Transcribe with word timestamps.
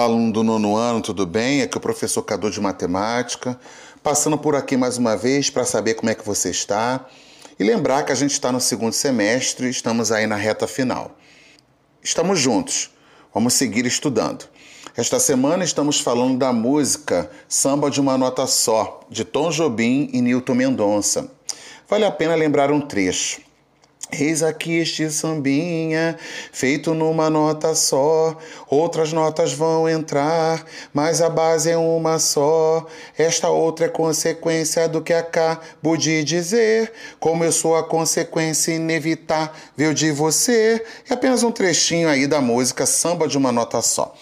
Olá, 0.00 0.08
aluno 0.08 0.32
do 0.32 0.42
nono 0.42 0.76
ano, 0.76 1.02
tudo 1.02 1.26
bem? 1.26 1.60
Aqui 1.60 1.76
é 1.76 1.78
o 1.78 1.80
professor 1.80 2.22
Cadu 2.22 2.50
de 2.50 2.58
Matemática, 2.58 3.60
passando 4.02 4.38
por 4.38 4.56
aqui 4.56 4.74
mais 4.74 4.96
uma 4.96 5.14
vez 5.14 5.50
para 5.50 5.62
saber 5.62 5.92
como 5.92 6.08
é 6.08 6.14
que 6.14 6.24
você 6.24 6.48
está 6.48 7.06
e 7.58 7.62
lembrar 7.62 8.04
que 8.04 8.10
a 8.10 8.14
gente 8.14 8.30
está 8.30 8.50
no 8.50 8.62
segundo 8.62 8.94
semestre 8.94 9.68
estamos 9.68 10.10
aí 10.10 10.26
na 10.26 10.36
reta 10.36 10.66
final. 10.66 11.18
Estamos 12.02 12.40
juntos, 12.40 12.90
vamos 13.34 13.52
seguir 13.52 13.84
estudando. 13.84 14.46
Esta 14.96 15.20
semana 15.20 15.64
estamos 15.64 16.00
falando 16.00 16.38
da 16.38 16.50
música 16.50 17.30
Samba 17.46 17.90
de 17.90 18.00
uma 18.00 18.16
Nota 18.16 18.46
Só, 18.46 19.00
de 19.10 19.22
Tom 19.22 19.50
Jobim 19.50 20.08
e 20.14 20.22
Nilton 20.22 20.54
Mendonça. 20.54 21.30
Vale 21.86 22.06
a 22.06 22.10
pena 22.10 22.34
lembrar 22.34 22.72
um 22.72 22.80
trecho. 22.80 23.42
Eis 24.12 24.42
aqui 24.42 24.78
este 24.78 25.08
sambinha, 25.08 26.18
feito 26.52 26.94
numa 26.94 27.30
nota 27.30 27.74
só. 27.74 28.36
Outras 28.68 29.12
notas 29.12 29.52
vão 29.52 29.88
entrar, 29.88 30.64
mas 30.92 31.22
a 31.22 31.30
base 31.30 31.70
é 31.70 31.76
uma 31.76 32.18
só. 32.18 32.86
Esta 33.16 33.48
outra 33.48 33.86
é 33.86 33.88
consequência 33.88 34.88
do 34.88 35.00
que 35.00 35.12
acabo 35.12 35.96
de 35.96 36.24
dizer. 36.24 36.92
Como 37.20 37.44
eu 37.44 37.52
sou 37.52 37.76
a 37.76 37.84
consequência 37.84 38.72
inevitável 38.72 39.94
de 39.94 40.10
você. 40.10 40.84
É 41.08 41.14
apenas 41.14 41.42
um 41.44 41.52
trechinho 41.52 42.08
aí 42.08 42.26
da 42.26 42.40
música 42.40 42.86
Samba 42.86 43.28
de 43.28 43.38
uma 43.38 43.52
Nota 43.52 43.80
Só. 43.80 44.14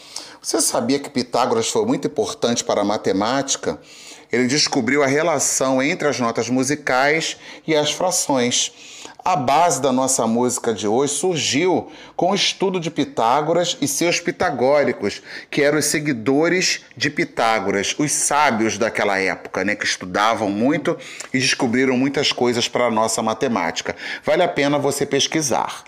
Você 0.42 0.60
sabia 0.60 0.98
que 0.98 1.10
Pitágoras 1.10 1.68
foi 1.68 1.84
muito 1.84 2.06
importante 2.06 2.62
para 2.62 2.82
a 2.82 2.84
matemática? 2.84 3.78
Ele 4.30 4.46
descobriu 4.46 5.02
a 5.02 5.06
relação 5.06 5.82
entre 5.82 6.06
as 6.06 6.20
notas 6.20 6.50
musicais 6.50 7.36
e 7.66 7.74
as 7.74 7.90
frações. 7.90 8.72
A 9.24 9.36
base 9.36 9.80
da 9.80 9.92
nossa 9.92 10.26
música 10.26 10.72
de 10.72 10.86
hoje 10.86 11.12
surgiu 11.12 11.90
com 12.16 12.30
o 12.30 12.34
estudo 12.34 12.78
de 12.78 12.90
Pitágoras 12.90 13.76
e 13.80 13.88
seus 13.88 14.20
pitagóricos, 14.20 15.22
que 15.50 15.62
eram 15.62 15.78
os 15.78 15.86
seguidores 15.86 16.80
de 16.96 17.10
Pitágoras, 17.10 17.94
os 17.98 18.12
sábios 18.12 18.78
daquela 18.78 19.18
época, 19.18 19.64
né, 19.64 19.74
que 19.74 19.84
estudavam 19.84 20.50
muito 20.50 20.96
e 21.32 21.38
descobriram 21.38 21.96
muitas 21.96 22.32
coisas 22.32 22.68
para 22.68 22.86
a 22.86 22.90
nossa 22.90 23.22
matemática. 23.22 23.96
Vale 24.24 24.42
a 24.42 24.48
pena 24.48 24.78
você 24.78 25.04
pesquisar. 25.04 25.84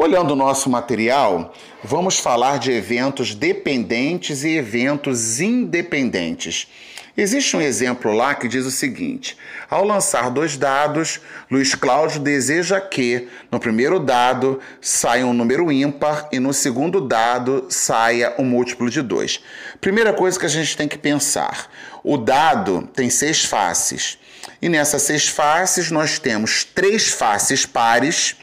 Olhando 0.00 0.30
o 0.30 0.36
nosso 0.36 0.70
material, 0.70 1.52
vamos 1.82 2.20
falar 2.20 2.60
de 2.60 2.70
eventos 2.70 3.34
dependentes 3.34 4.44
e 4.44 4.50
eventos 4.50 5.40
independentes. 5.40 6.68
Existe 7.16 7.56
um 7.56 7.60
exemplo 7.60 8.12
lá 8.12 8.32
que 8.32 8.46
diz 8.46 8.64
o 8.64 8.70
seguinte: 8.70 9.36
ao 9.68 9.82
lançar 9.82 10.30
dois 10.30 10.56
dados, 10.56 11.20
Luiz 11.50 11.74
Cláudio 11.74 12.20
deseja 12.20 12.80
que 12.80 13.26
no 13.50 13.58
primeiro 13.58 13.98
dado 13.98 14.60
saia 14.80 15.26
um 15.26 15.32
número 15.32 15.72
ímpar 15.72 16.28
e 16.30 16.38
no 16.38 16.54
segundo 16.54 17.00
dado 17.00 17.66
saia 17.68 18.36
um 18.38 18.44
múltiplo 18.44 18.88
de 18.88 19.02
2. 19.02 19.40
Primeira 19.80 20.12
coisa 20.12 20.38
que 20.38 20.46
a 20.46 20.48
gente 20.48 20.76
tem 20.76 20.86
que 20.86 20.96
pensar: 20.96 21.68
o 22.04 22.16
dado 22.16 22.88
tem 22.94 23.10
seis 23.10 23.44
faces. 23.44 24.16
E 24.62 24.68
nessas 24.68 25.02
seis 25.02 25.26
faces 25.26 25.90
nós 25.90 26.20
temos 26.20 26.62
três 26.62 27.08
faces 27.08 27.66
pares, 27.66 28.36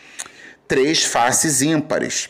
três 0.67 1.03
faces 1.03 1.61
ímpares. 1.61 2.29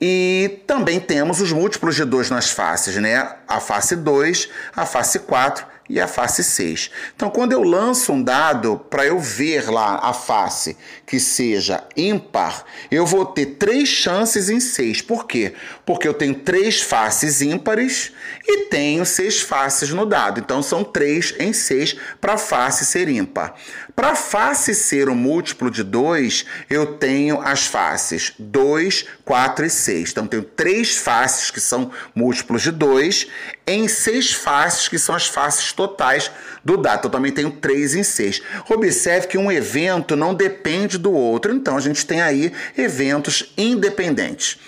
E 0.00 0.62
também 0.66 0.98
temos 0.98 1.40
os 1.40 1.52
múltiplos 1.52 1.94
de 1.94 2.04
2 2.04 2.30
nas 2.30 2.50
faces, 2.50 2.96
né? 2.96 3.36
A 3.46 3.60
face 3.60 3.94
2, 3.94 4.48
a 4.74 4.86
face 4.86 5.18
4 5.18 5.66
e 5.90 6.00
a 6.00 6.06
face 6.06 6.44
6. 6.44 6.90
Então, 7.16 7.28
quando 7.28 7.52
eu 7.52 7.64
lanço 7.64 8.12
um 8.12 8.22
dado 8.22 8.80
para 8.88 9.04
eu 9.04 9.18
ver 9.18 9.68
lá 9.68 9.98
a 10.00 10.12
face 10.12 10.76
que 11.04 11.18
seja 11.18 11.82
ímpar, 11.96 12.64
eu 12.90 13.04
vou 13.04 13.26
ter 13.26 13.56
três 13.58 13.88
chances 13.88 14.48
em 14.48 14.60
6. 14.60 15.02
Por 15.02 15.26
quê? 15.26 15.52
Porque 15.84 16.06
eu 16.06 16.14
tenho 16.14 16.36
três 16.36 16.80
faces 16.80 17.42
ímpares 17.42 18.12
e 18.46 18.66
tenho 18.66 19.04
seis 19.04 19.40
faces 19.40 19.90
no 19.90 20.06
dado. 20.06 20.38
Então, 20.38 20.62
são 20.62 20.84
3 20.84 21.34
em 21.40 21.52
6 21.52 21.96
para 22.20 22.34
a 22.34 22.38
face 22.38 22.84
ser 22.84 23.08
ímpar. 23.08 23.54
Para 23.96 24.10
a 24.10 24.16
face 24.16 24.74
ser 24.74 25.08
um 25.08 25.14
múltiplo 25.14 25.70
de 25.70 25.82
2, 25.82 26.46
eu 26.70 26.94
tenho 26.94 27.40
as 27.40 27.66
faces 27.66 28.32
2, 28.38 29.06
4 29.24 29.66
e 29.66 29.70
6. 29.70 30.10
Então, 30.10 30.26
tenho 30.26 30.44
três 30.44 30.96
faces 30.96 31.50
que 31.50 31.60
são 31.60 31.90
múltiplos 32.14 32.62
de 32.62 32.70
2 32.70 33.26
em 33.70 33.88
seis 33.88 34.32
faces 34.32 34.88
que 34.88 34.98
são 34.98 35.14
as 35.14 35.26
faces 35.26 35.72
totais 35.72 36.30
do 36.64 36.76
dado. 36.76 37.00
Então, 37.00 37.10
também 37.10 37.32
tenho 37.32 37.50
3 37.50 37.94
em 37.94 38.02
6. 38.02 38.42
Observe 38.68 39.26
que 39.26 39.38
um 39.38 39.50
evento 39.50 40.16
não 40.16 40.34
depende 40.34 40.98
do 40.98 41.12
outro. 41.12 41.52
Então, 41.52 41.76
a 41.76 41.80
gente 41.80 42.04
tem 42.06 42.20
aí 42.20 42.52
eventos 42.76 43.52
independentes. 43.56 44.58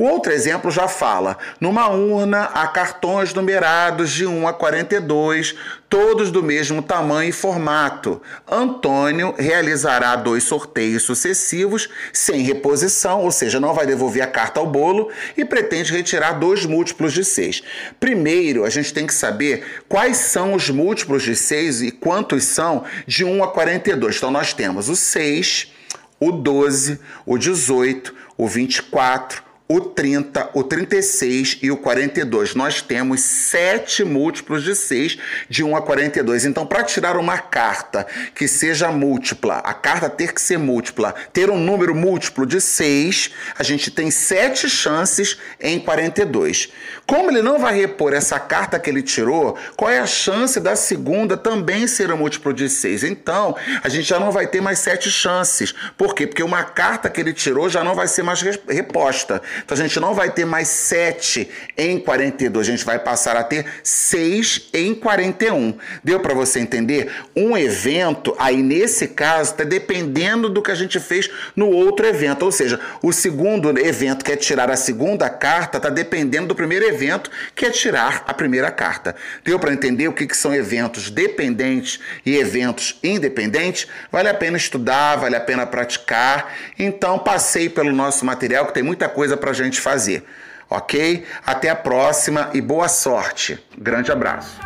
O 0.00 0.04
outro 0.04 0.32
exemplo 0.32 0.70
já 0.70 0.88
fala: 0.88 1.36
numa 1.60 1.90
urna 1.90 2.44
há 2.54 2.66
cartões 2.68 3.34
numerados 3.34 4.10
de 4.10 4.26
1 4.26 4.48
a 4.48 4.52
42, 4.54 5.54
todos 5.90 6.30
do 6.30 6.42
mesmo 6.42 6.80
tamanho 6.80 7.28
e 7.28 7.32
formato. 7.32 8.22
Antônio 8.50 9.34
realizará 9.36 10.16
dois 10.16 10.44
sorteios 10.44 11.02
sucessivos 11.02 11.90
sem 12.14 12.40
reposição, 12.40 13.20
ou 13.20 13.30
seja, 13.30 13.60
não 13.60 13.74
vai 13.74 13.84
devolver 13.84 14.22
a 14.22 14.26
carta 14.26 14.58
ao 14.58 14.66
bolo 14.66 15.10
e 15.36 15.44
pretende 15.44 15.92
retirar 15.92 16.32
dois 16.32 16.64
múltiplos 16.64 17.12
de 17.12 17.22
6. 17.22 17.62
Primeiro, 18.00 18.64
a 18.64 18.70
gente 18.70 18.94
tem 18.94 19.06
que 19.06 19.12
saber 19.12 19.82
quais 19.86 20.16
são 20.16 20.54
os 20.54 20.70
múltiplos 20.70 21.22
de 21.22 21.36
6 21.36 21.82
e 21.82 21.90
quantos 21.90 22.44
são 22.44 22.84
de 23.06 23.22
1 23.22 23.44
a 23.44 23.48
42. 23.48 24.16
Então, 24.16 24.30
nós 24.30 24.54
temos 24.54 24.88
o 24.88 24.96
6, 24.96 25.70
o 26.18 26.32
12, 26.32 26.98
o 27.26 27.36
18, 27.36 28.14
o 28.38 28.48
24, 28.48 29.49
o 29.70 29.80
30, 29.80 30.50
o 30.52 30.64
36 30.64 31.58
e 31.62 31.70
o 31.70 31.76
42. 31.76 32.56
Nós 32.56 32.82
temos 32.82 33.20
sete 33.20 34.02
múltiplos 34.02 34.64
de 34.64 34.74
6 34.74 35.16
de 35.48 35.62
1 35.62 35.76
a 35.76 35.80
42. 35.80 36.44
Então, 36.44 36.66
para 36.66 36.82
tirar 36.82 37.16
uma 37.16 37.38
carta 37.38 38.04
que 38.34 38.48
seja 38.48 38.90
múltipla, 38.90 39.58
a 39.58 39.72
carta 39.72 40.10
ter 40.10 40.34
que 40.34 40.40
ser 40.40 40.58
múltipla, 40.58 41.14
ter 41.32 41.50
um 41.50 41.56
número 41.56 41.94
múltiplo 41.94 42.44
de 42.44 42.60
6, 42.60 43.30
a 43.56 43.62
gente 43.62 43.92
tem 43.92 44.10
sete 44.10 44.68
chances 44.68 45.38
em 45.60 45.78
42. 45.78 46.70
Como 47.06 47.30
ele 47.30 47.40
não 47.40 47.56
vai 47.56 47.78
repor 47.78 48.12
essa 48.12 48.40
carta 48.40 48.76
que 48.76 48.90
ele 48.90 49.02
tirou, 49.02 49.56
qual 49.76 49.88
é 49.88 50.00
a 50.00 50.06
chance 50.06 50.58
da 50.58 50.74
segunda 50.74 51.36
também 51.36 51.86
ser 51.86 52.10
um 52.12 52.16
múltiplo 52.16 52.52
de 52.52 52.68
6? 52.68 53.04
Então, 53.04 53.56
a 53.84 53.88
gente 53.88 54.08
já 54.08 54.18
não 54.18 54.32
vai 54.32 54.48
ter 54.48 54.60
mais 54.60 54.80
sete 54.80 55.08
chances. 55.12 55.72
Por 55.96 56.12
quê? 56.12 56.26
Porque 56.26 56.42
uma 56.42 56.64
carta 56.64 57.08
que 57.08 57.20
ele 57.20 57.32
tirou 57.32 57.68
já 57.68 57.84
não 57.84 57.94
vai 57.94 58.08
ser 58.08 58.24
mais 58.24 58.40
reposta. 58.68 59.40
Então 59.64 59.76
a 59.76 59.80
gente 59.80 59.98
não 60.00 60.14
vai 60.14 60.30
ter 60.30 60.44
mais 60.44 60.68
7 60.68 61.48
em 61.76 61.98
42, 61.98 62.68
a 62.68 62.70
gente 62.70 62.84
vai 62.84 62.98
passar 62.98 63.36
a 63.36 63.42
ter 63.42 63.66
6 63.82 64.70
em 64.72 64.94
41. 64.94 65.74
Deu 66.02 66.20
para 66.20 66.34
você 66.34 66.60
entender? 66.60 67.10
Um 67.36 67.56
evento, 67.56 68.34
aí 68.38 68.62
nesse 68.62 69.08
caso, 69.08 69.52
está 69.52 69.64
dependendo 69.64 70.48
do 70.48 70.62
que 70.62 70.70
a 70.70 70.74
gente 70.74 70.98
fez 70.98 71.30
no 71.54 71.68
outro 71.68 72.06
evento. 72.06 72.44
Ou 72.44 72.52
seja, 72.52 72.80
o 73.02 73.12
segundo 73.12 73.70
evento, 73.78 74.24
que 74.24 74.32
é 74.32 74.36
tirar 74.36 74.70
a 74.70 74.76
segunda 74.76 75.28
carta, 75.28 75.78
está 75.78 75.88
dependendo 75.88 76.48
do 76.48 76.54
primeiro 76.54 76.84
evento, 76.84 77.30
que 77.54 77.66
é 77.66 77.70
tirar 77.70 78.24
a 78.26 78.34
primeira 78.34 78.70
carta. 78.70 79.14
Deu 79.44 79.58
para 79.58 79.72
entender 79.72 80.08
o 80.08 80.12
que, 80.12 80.26
que 80.26 80.36
são 80.36 80.54
eventos 80.54 81.10
dependentes 81.10 82.00
e 82.24 82.36
eventos 82.36 82.98
independentes? 83.02 83.86
Vale 84.10 84.28
a 84.28 84.34
pena 84.34 84.56
estudar, 84.56 85.16
vale 85.16 85.36
a 85.36 85.40
pena 85.40 85.66
praticar. 85.66 86.54
Então, 86.78 87.18
passei 87.18 87.68
pelo 87.68 87.92
nosso 87.92 88.24
material, 88.24 88.66
que 88.66 88.74
tem 88.74 88.82
muita 88.82 89.08
coisa 89.08 89.36
para 89.50 89.62
a 89.62 89.64
gente 89.64 89.80
fazer. 89.80 90.24
Ok? 90.68 91.26
Até 91.44 91.68
a 91.68 91.76
próxima 91.76 92.50
e 92.54 92.60
boa 92.60 92.88
sorte. 92.88 93.58
Grande 93.76 94.12
abraço. 94.12 94.60